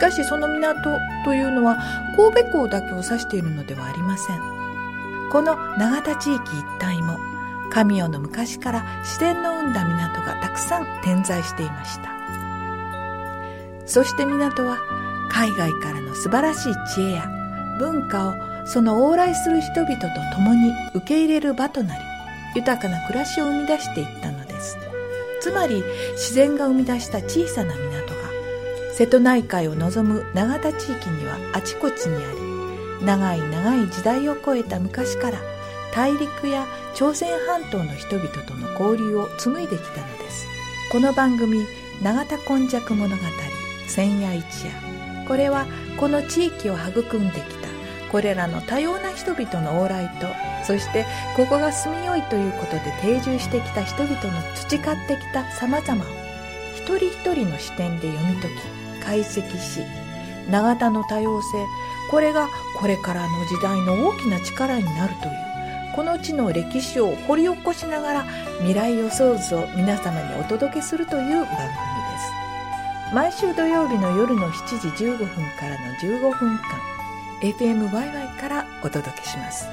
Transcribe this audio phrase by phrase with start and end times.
[0.00, 1.78] かしその港というのは
[2.16, 4.40] 神戸港だけを指しているのではありません。
[5.30, 7.16] この永田地域一帯も
[7.70, 12.10] 神代の昔から自然の生んだ港がたくさん点在していました。
[13.86, 14.78] そして港は
[15.30, 17.28] 海外からの素晴らしい知恵や
[17.78, 18.34] 文化を
[18.66, 22.04] その往来する人々と共に受け入れる場となり
[22.56, 24.76] 豊かな暮らしを生み出していったのです。
[25.40, 25.82] つまり
[26.12, 27.99] 自然が生み出した小さな港
[28.96, 32.32] 瀬戸内海を望む永田地域にはあちこちにあ
[33.00, 35.38] り長い長い時代を超えた昔から
[35.94, 40.46] 大陸や朝鮮半島の人々との交流を紡いできたのです。
[40.90, 41.64] この番組
[42.02, 43.22] 「永田今昔物語
[43.86, 44.72] 千夜一夜」
[45.28, 47.68] これはこの地域を育んできた
[48.10, 50.26] これらの多様な人々の往来と
[50.64, 54.20] そしてここが住みよいということで定住してきた人々の
[54.56, 56.06] 培ってきた様々を
[56.74, 59.82] 一人一人の視点で読み解き解析し
[60.50, 61.66] 永田の多様性
[62.10, 62.48] これが
[62.78, 65.50] これからの時代の大きな力になるという
[65.94, 68.26] この地の歴史を掘り起こしながら
[68.58, 71.68] 未来予想図を皆様にお届けするという番組で
[73.08, 73.14] す。
[73.14, 75.26] 毎週土曜日の夜の7時15分
[75.58, 76.90] からの15分間
[77.42, 79.66] FMYY からお届けします。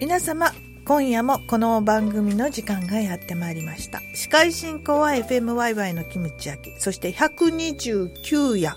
[0.00, 0.52] 皆様
[0.92, 4.02] 今夜もこの番組の時間がやってまいりました。
[4.12, 6.78] 司会進行は FMYY のキムチ焼き。
[6.78, 8.76] そして129夜。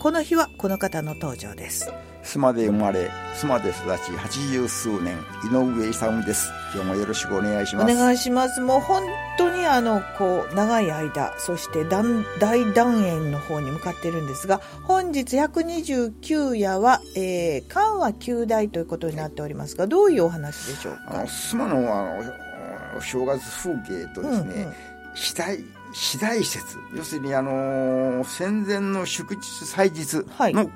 [0.00, 1.92] この日はこの方の登場です。
[2.22, 6.50] 須磨で生まれ須磨で育ち八十数年井上勇です。
[6.74, 7.92] 今日もよろしくお願いします。
[7.92, 8.60] お願いします。
[8.60, 9.02] もう本
[9.36, 21.18] 当にあのこう長い間そして大団円の方に向かっているんですが本日129夜は、えー、関和九大ということになっておりますがどういうお話でしょうか？
[21.22, 24.74] 須磨のあの正月風景とですね、うんうん。
[25.14, 30.24] 次第次第施設要するにあの戦前の祝日祭日
[30.54, 30.70] の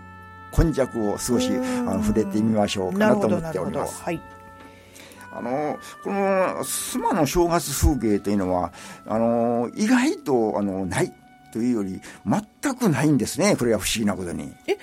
[0.56, 4.02] 今昔を少しあの触れてみましょうかなと思っております。
[4.02, 4.20] はい
[5.36, 8.72] あの、この、須磨の正月風景というのは、
[9.06, 11.12] あの、意外と、あの、ない
[11.52, 13.54] というより、全くないんですね。
[13.54, 14.50] これは不思議なことに。
[14.66, 14.80] え、で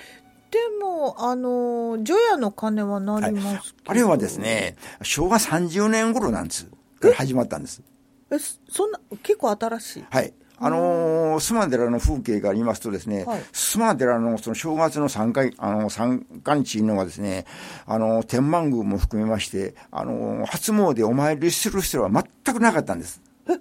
[0.80, 6.68] も、あの、除夜の鐘はなります、はい、あれはですね、昭和30年頃なんです。
[7.16, 7.82] 始まったんです。
[8.30, 10.32] え、そんな、結構新しいはい。
[10.56, 17.44] あのー、須磨寺の風景がありますとですね、はい、須磨寺のその正月の三回、あの、三回日のはですね、
[17.86, 23.20] あの、天満宮も含めまして、あの、初詣お参りする人は全くなかったんです。
[23.48, 23.58] え？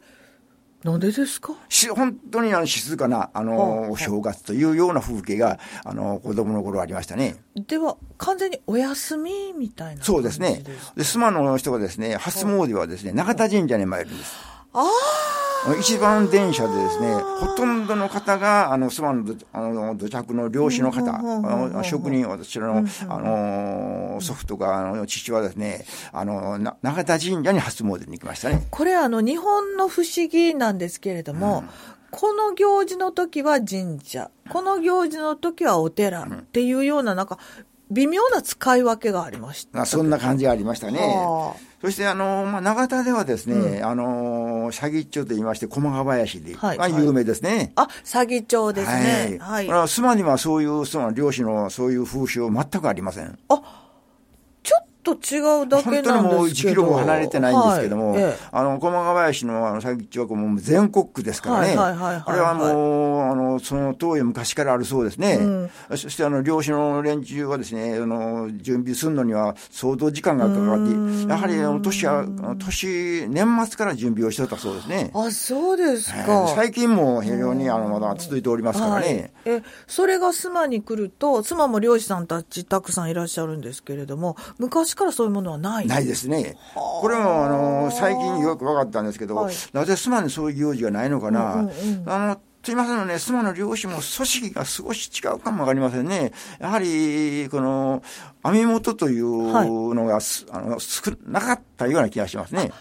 [0.83, 1.53] なんでですか？
[1.69, 7.37] し本当にあの静かな、あの、お正月というような風景が、あの、子供の頃ありましたね。
[7.55, 10.61] では、完全にお休みみたいなそうですね。
[10.95, 14.35] で、須磨の人がですね、初詣はですね、永田神社に参るんです。
[14.73, 14.89] ああ
[15.79, 28.67] 一番電車でですね、ほとんどの方が、あの、諏訪のあの土着の漁師の方、職人、私らの、あの、祖父とか、あの、父はですね、あの、永田神社に初詣に行きましたね。
[28.69, 31.69] これ、あの、日本の不思議なんですけれども、うん
[32.15, 37.39] この行事の時は神社、この行事の時はお寺っていうような、なんか、
[37.89, 39.83] 微妙な使い分けがありました。
[39.87, 40.99] そんな感じがありましたね。
[41.81, 44.42] そして、あの、まあ、長田ではですね、うん、あの、
[44.73, 47.71] 詐欺町と言いまして、駒ヶ林で、はい、が有名ですね。
[47.75, 49.37] あ、詐欺町ですね。
[49.39, 49.67] はい。
[49.67, 53.37] はい、妻にはそういう、その漁師のそういう風習全くありません。
[53.49, 53.83] あ、
[55.03, 61.75] と違うだけなんですけど本当にもう1キロも離れてないんですけども、はいええ、あの、駒ヶ林の、あの、佐吉はもう全国区ですからね。
[61.75, 65.37] はいはいはい、はい、あれはもう、あの、その当時昔からあるそうですね。
[65.39, 72.25] うん、そして、あの、漁師の連中はですね、あの、準備するのには相当時間がかかって、やはり、あの、年は、
[72.57, 75.11] 年、年末から準備をしてたそうですね。
[75.13, 76.47] あ、そうですか。
[76.55, 79.33] 最近も非常に、あの、まだ続いておりますからね。
[79.45, 85.87] はい、え、それが須磨に来ると、妻も漁師さんたちたくさんいらっしゃるんですけれども、昔からそういうものはない？
[85.87, 86.57] ないですね。
[86.75, 91.55] これも、あの、最近よく分かったんですけど、はい、なぜ須磨にそういう行事がないのかな。
[91.55, 96.31] うんうんうん、あのすみませんね、須磨の漁師も組織が少し違うかもわかりませんね。
[96.59, 98.01] やはり、この、
[98.41, 102.71] 網元というのが、はい、あの、少なかったような気がしますね。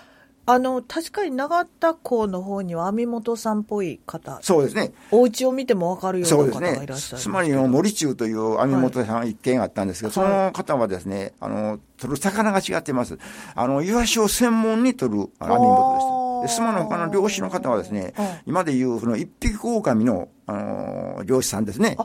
[0.46, 4.38] あの、確かに長田港の方には網本さんっぽい方。
[4.43, 4.93] そうですね。
[5.11, 7.23] お家を見てもわかるような方がいらっしゃる。
[7.23, 13.19] つまり、森中という網本さん一軒あったんですけど、はい、その方はですね、あの、取る魚が違ってます。
[13.56, 16.31] あの、イワシを専門に取る網本です。
[16.43, 18.15] で、妻の他の漁師の方はですね、
[18.47, 21.97] 今でいう、その一匹狼の、あの、漁師さんですね。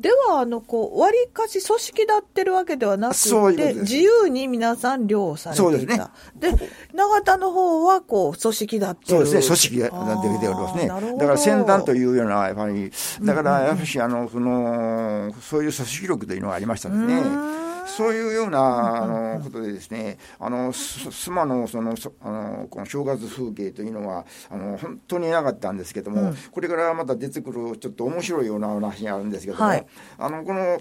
[0.00, 5.70] では、あの、こう、割かし組織立ってるわけではなくて、自由に皆さん漁をされていた。
[5.70, 6.04] そうですね。
[6.38, 9.08] で、永田の方は、こう、組織立ってる。
[9.08, 10.88] そうですね、組織が出ておりますね。
[10.88, 12.92] だから先端というような、やっぱり、
[13.22, 17.65] だから、やっぱり、あの、その、そういう組織力というのがありましたですね。
[17.86, 29.86] そういうようなあのことでですね、あの須磨のそのあのこの正月風景というのはあの本当になかったんですけども、うん、これからまた出てくるちょっと面白いような話があるんですけども、はい、
[30.18, 30.80] あのこの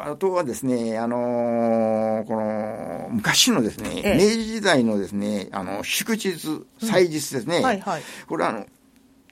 [0.00, 6.30] あとはですね、あのー、この、昔のですね、ええ、明治時代のですね、あの、祝日、
[6.80, 7.58] 祭日ですね。
[7.58, 8.66] うんはいはい、これあの、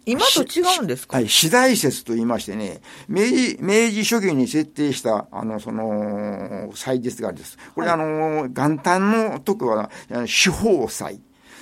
[0.06, 1.16] 今と違うんですか？
[1.18, 7.58] はい、次第説と言いましてね、明治、明治初期に設定した、あの、その、祭日があるんです。
[7.74, 9.90] これ、はい、あの、元旦の時は、
[10.26, 11.20] 司法祭。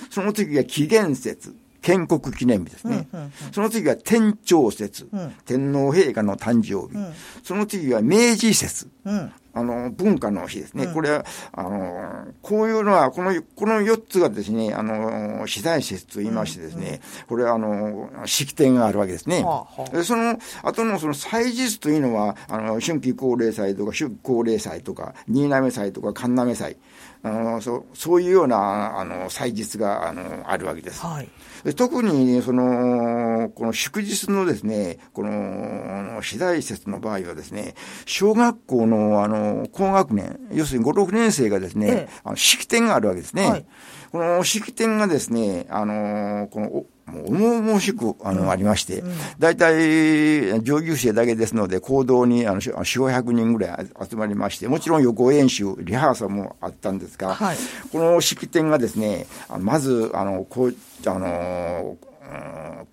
[0.09, 1.55] その時が紀元節。
[1.81, 3.07] 建国記念日ですね。
[3.13, 6.97] うんうんうん、その次が天長節、うん、天皇陛下の誕生日。
[6.97, 10.87] うん、その次は明治節、うん、あの、文化の日ですね。
[10.87, 19.43] これは、あの、こういうのは、この、この4つがですね、あの、次第節と言いましてですね、これは、あの、式典があるわけですね。
[19.43, 26.77] はあはあ、その、後のその祭日というのは、あの、春季高齢祭とか、春高齢祭とか、新滑祭とか、神滑祭。
[27.21, 31.01] あのそそういうようなあの祭日があのあるわけです。
[31.01, 31.27] はい、
[31.65, 37.75] で特にそのこの祝日のですねこの次第説の場合はですね
[38.05, 43.49] 小学校のあの高学年要するに5、6年生がですね、ええ、あの式典があるわけですね。
[43.49, 43.65] はい、
[44.11, 49.03] この式典がですねあのこのもう重々しく、あの、ありまして、
[49.39, 57.57] 大体、上級生だけですので、行動に、あの、4、500人ぐらい集まりまして、もちろん予行演習、リハーサルもあったんですが、はい、
[57.91, 59.25] この式典がですね、
[59.59, 60.75] まず、あの、こう、
[61.07, 61.97] あの、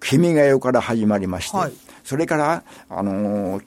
[0.00, 1.72] 君が代から始まりまして、はい、
[2.04, 3.60] それから、あの、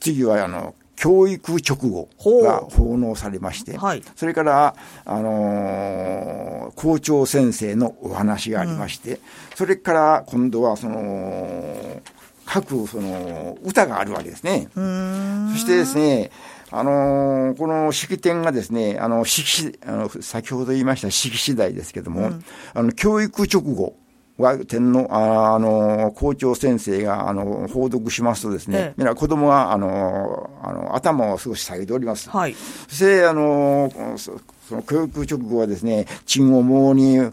[0.00, 2.08] 次は、あの、教育直後
[2.42, 9.18] が奉納されまして、はい、それから、あのー、校長先生のお話がありまして、うん、
[9.54, 12.02] それから今度はその、
[12.46, 14.68] 各その歌があるわけですね。
[14.74, 16.30] そしてですね、
[16.70, 23.96] あのー、この式典がですね、あの、式あの先ほど言いました式次第ですけども、うん、あの、教育直後、
[24.38, 32.28] は天皇、ああの、校長先生が、あの、報読しますとですね、ええ、子供は、あの、あの、頭を少し下げております。
[32.28, 32.54] はい。
[32.88, 37.30] そして、あの、その教育直後はですね、鎮を盲に、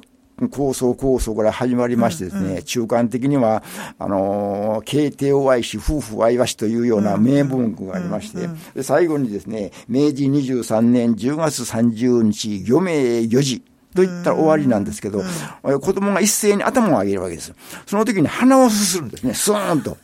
[0.50, 3.64] 構想構想から始まりましてですね、うんうん、中間的には、
[4.00, 15.24] あのー、慶帝を愛し、夫婦愛わしというような名文句がありまして、うんうん、最後にですね、明治23年10月30日、漁名4時、といったら終わりなんですけど、
[15.82, 17.54] 子供が一斉に頭を上げるわけです。
[17.86, 19.98] その時に鼻をすするんですね、スーンと。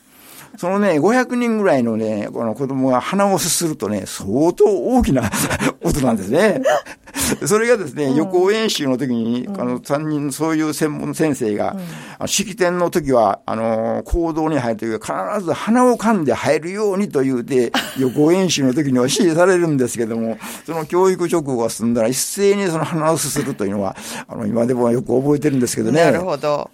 [0.58, 5.30] そのね、500人ぐらいのね、この子供が鼻をすするとね、相当大きな
[5.84, 6.62] 音なんですね。
[7.46, 11.76] それがですね、予行演習の時に、あの、三人、そういう専門の先生が、
[12.20, 23.96] うん、式典の時は、あの、行動に入る時は必ず鼻を噛んで入るようにというて、 予行演習の時には指示されるんですけども、その教育直後が済んだら一斉にその鼻をすするというのは、
[24.28, 26.04] あの、今でもよく覚えてるんですけどね。
[26.04, 26.70] なるほど。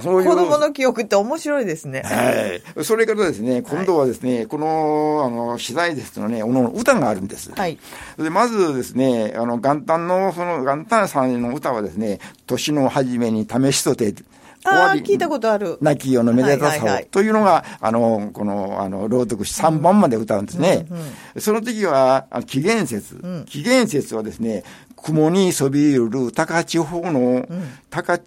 [0.00, 2.02] そういう子供の記憶って面白いですね。
[2.04, 2.84] はい。
[2.84, 7.50] それからですね、今度はですね、はい、この、あの、次第ですのね、おの歌があるんです。
[7.52, 7.78] はい。
[8.16, 14.14] で、まずですね、あの、元旦の、その、元旦さんの歌はですね、年の初めに試しとて、
[14.64, 15.76] ああ、聞いたことある。
[15.80, 17.04] 亡き世のめでたさを。
[17.10, 20.86] というのが、あの、この、あの、朗読し3番まで歌うんですね。
[20.88, 21.02] うんうん
[21.34, 23.18] うん、その時は、紀元節。
[23.20, 24.62] うん、紀元節はですね、
[24.96, 27.44] 雲にそびえる高千穂の、
[27.90, 28.20] 高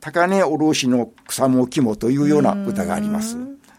[0.00, 3.36] 高根おろしの草も木もというような歌があります。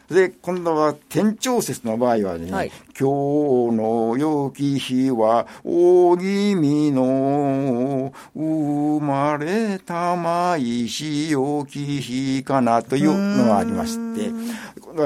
[0.09, 14.31] で、今度は天長節の場合はね、はい、今日の良き日は、大君の生まれたまいし良き日かなというのがありまして、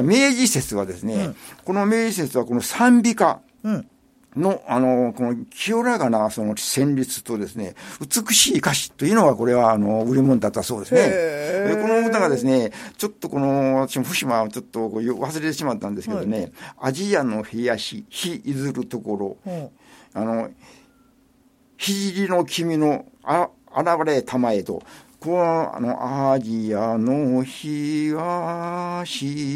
[0.02, 3.88] 明治節はですね、うん、この明治節はこの賛美歌、うん
[4.36, 11.76] の、あの、この清らかなその旋律とですね、美しい歌詞というのがこれはあの、売り物だったそうですね。
[11.82, 19.68] この歌がですね、ちょっとこの、私も福島はちょっと忘れてしまったんですけどね、はい、アジアの部屋し、日いずるところ、
[20.14, 20.50] あの、
[21.78, 24.84] ひじりの君の、あ、現れたまえと、
[25.24, 29.06] この、あの、アジアの東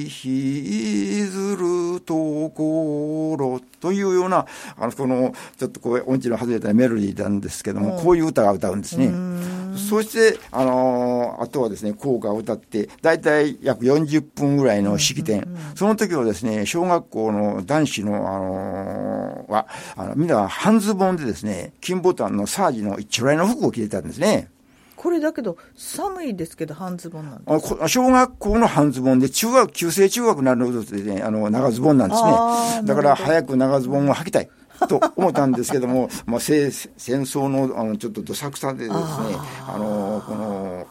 [0.08, 2.14] ひずると
[2.52, 4.46] ころというような、
[4.78, 9.12] あの、この、ちょっとこう、音痴の外れたメロディーなんですけども、こういう歌が歌うんですね。
[9.78, 15.46] そして、あのあとはですね、校歌を歌って、大体約40分ぐらいの式典。
[15.76, 24.48] その時はですね、小学校の男子の、あのー、は、あの、みんな半ズボンでですね、金ボタンのサージの一枚の服を着てたんですね。
[24.98, 27.88] これだけど、寒いですけど、半ズボンなんですか？
[27.88, 32.84] 小学校の半ズボンで、中学、旧制中学になるほどでね、あの、長ズボンなんですね。
[32.84, 34.50] だから、早く長ズボンを履きたい。
[34.90, 38.98] と思ったんですけども、まあ、戦争のあのちょっとどさくさでですね、
[39.68, 40.86] あのこの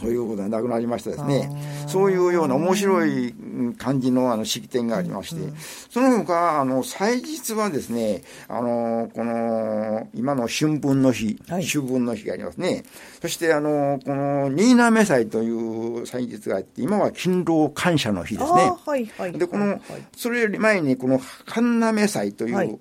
[0.00, 1.50] そういうことがなくなりましたですね。
[1.86, 3.34] そういうような面白い
[3.78, 5.54] 感じのあの式典がありまして、うん、
[5.90, 12.84] その他、あの、祭日はですね、あの、この、今の春分の日、はい、秋分の日がありますね。
[13.20, 18.72] そして、あの、この、新滑祭という祭日があって、今は勤労感謝の日ですね。
[18.84, 19.80] はいはい、で、この、
[20.16, 22.78] それより前に、この、神滑祭という、はい、こ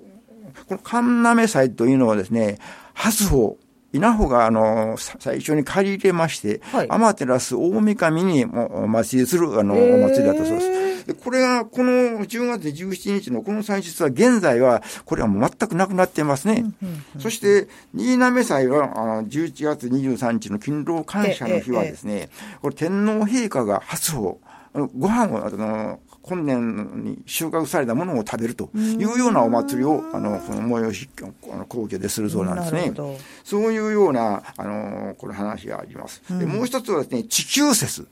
[0.72, 2.60] の神滑祭というのはですね、
[2.94, 3.58] 初歩、
[3.94, 9.78] 稲穂が、あの、最初に借り入れまして、はい、天照大神にお祭りする、あの、お
[10.10, 11.08] 祭りだったそうです。
[11.08, 11.92] で、これが、この
[12.26, 16.66] 10月17日のこの祭日は、現在は、これはもう全くなくなっていますね。
[17.20, 22.30] そして、新滑祭は、あの、11月23日の勤労感謝の日はですね、
[22.62, 24.40] これ天皇陛下が初歩、
[24.98, 31.10] ご飯を、あの、本年に収穫されたものを食べるというようなお祭りを、あの、この催し、
[31.52, 32.94] あの皇居でするそうなんですね。
[33.44, 36.22] そういうような、あの、この話があります。
[36.40, 38.08] でもう一つはですね、地球節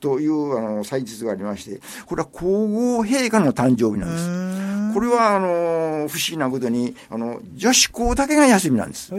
[0.00, 4.49] という、あの、祭日がありまして、これは皇后陛下の誕生日なんです。
[4.92, 9.12] これは、あの、不思議なことに、あの、女子校だけが休みなんです。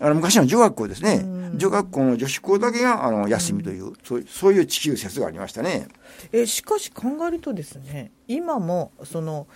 [0.00, 1.24] あの昔の女学校ですね。
[1.56, 5.88] 女学校の女子校だけが、あの、休みという、そういう、そういう地球説がありましたね。
[6.32, 9.46] えしかし考えるとですね今もその、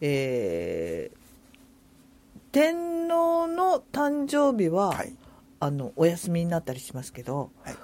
[0.00, 5.14] えー、天皇の誕生日は、はい、
[5.60, 7.76] あのお休みになったりしますけど、はい、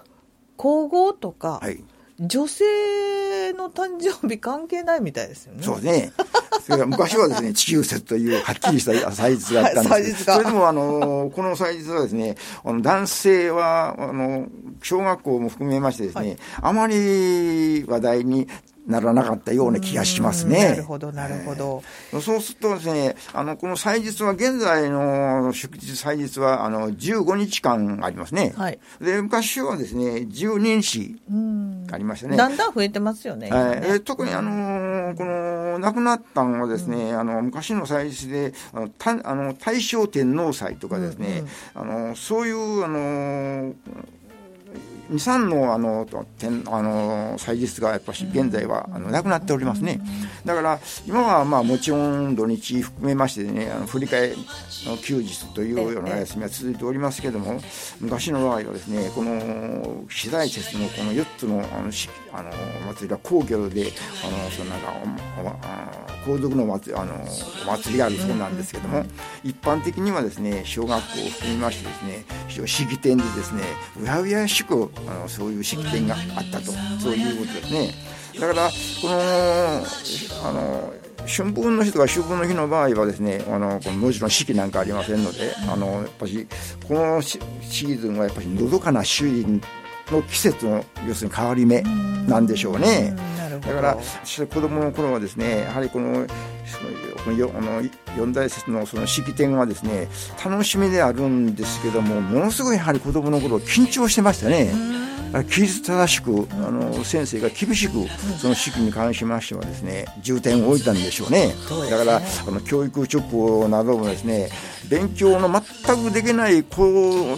[0.57, 1.83] 皇后とか、はい、
[2.21, 5.63] 女性の誕生日関係ないみたいですよね。
[5.63, 6.13] そうね。
[6.65, 14.47] それから昔はですね、 地球節というはっきりした祭日があったんですけど、それでもあの、この祭日はですね、あの男性は、あの、
[14.83, 18.49] 小学校も含めましてですね、はい、あまり話題に
[18.87, 20.71] ならなかったような気がしますね。
[20.71, 28.53] なるほど、なるほど、えー、そうするとですね、あの、この祭日は、現在の祝日祭日は、あの、15日間ありますね。
[28.57, 28.79] はい。
[29.01, 31.17] で、昔はですね、12日
[31.91, 32.37] ありましたね。
[32.37, 33.51] だんだん増えてますよね。
[33.51, 43.75] ねえー、特にあのー、この亡くなったのはですね、うん、あの昔の祭祀であのたあの大正天皇祭とかですね、うんうん、あのそういうあのー
[45.11, 50.01] 二三のあのあの祭日がやっぱし現在はあのなくなっておりますね。
[50.45, 54.37] だから今はまあもちろん土日含めましてねあの振り替え
[54.89, 57.61] の休日というような休みは続いておりますけれども
[58.01, 61.91] 昔の場合はですねこの資材節のこの四つのあの
[62.33, 62.51] あの
[62.95, 63.93] 祭りは皇居で
[64.25, 64.93] あのそのなんか
[65.39, 67.15] お、おあ皇族の祭あの
[67.67, 69.05] お祭りがあるそうなんですけども
[69.43, 73.63] 一般的にはですね小学校を含めましてですね非常に式典でですね
[74.01, 78.15] うやうやしくあのそういう式典があったとそういうことですね。
[78.41, 79.87] だからこの
[80.49, 80.93] あの
[81.27, 86.47] 春分の日とか秋分の日の場合はですねあのこのもちろん四季なんかありませんのであのやっぱし
[86.87, 89.61] このシーズンはやっぱりのどかな周囲
[90.11, 91.83] の季節の要するに変わり目
[92.27, 93.17] なんでしょうね。
[93.61, 96.27] だから子供の頃はですねやはりこの
[97.25, 97.83] そのあの
[98.19, 100.09] 四大節のその式典はですね
[100.45, 105.04] 楽しみであるんですけどもものすごいやはり子供の頃緊張してましたね。
[105.43, 108.07] 規律正しくあの先生が厳しく
[108.39, 111.55] その式に関しましてはですね重点を置いたんでしょうね。
[111.91, 114.51] だからあの教育直後などもですね
[114.89, 116.77] 勉強の全くできない子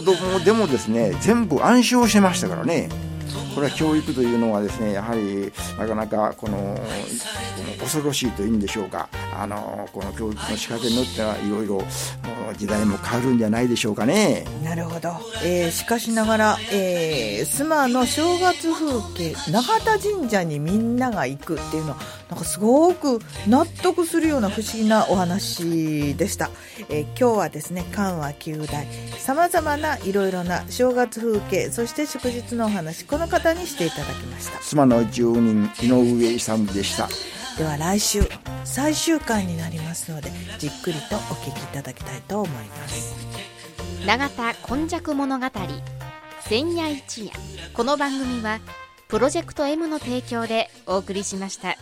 [0.05, 2.88] 供でもですね全部暗唱してましたからね。
[3.55, 6.79] これは教育というのはですねやはりなかなかこの
[7.81, 9.09] 恐ろしいというんでしょうか。
[9.35, 11.83] あのこの教育の仕方によってはいろいろ
[12.55, 14.45] 時代も変わるんじゃないでしょうかね。
[14.65, 15.11] なるほど、
[15.45, 21.97] えー、しかしながら、えー、須磨の正月風景永田神社にみんなが行くっていうのは
[22.29, 26.50] なんかすごく納得するような不思議なお話でした、
[26.88, 28.87] えー、今日はですね緩和9代
[29.19, 34.59] さまざまないろいろな正月風景そして祝日のお話この方にしていただきました。
[34.61, 37.09] 妻の住人井上勇でした
[37.58, 38.22] では来週
[38.64, 43.16] 最終回になりますのでじっくりとお聞きいただきたいと思います
[44.06, 45.46] 永田今昔物語
[46.48, 47.32] 千夜一夜
[47.72, 48.60] この番組は
[49.08, 51.76] プロジェクト M の提供でお送りしました。